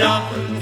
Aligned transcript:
Yeah. 0.00 0.59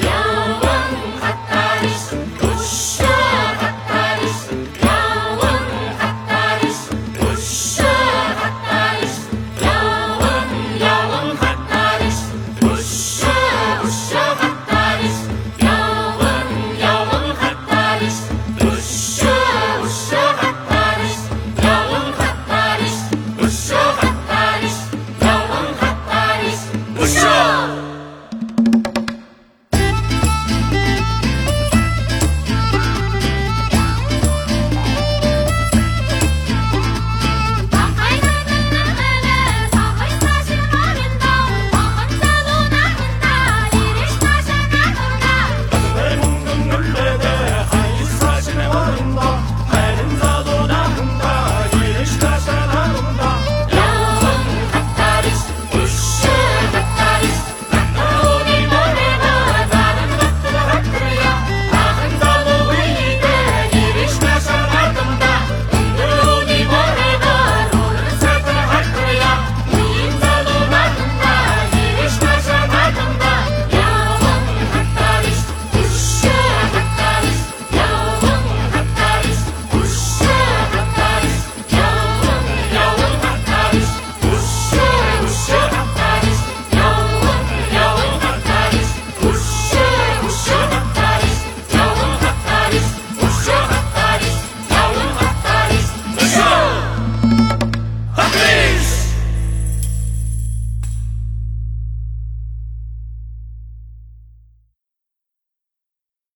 Bye. 48.99 49.28